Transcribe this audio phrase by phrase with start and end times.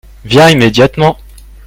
[0.25, 1.19] viens immédiatement.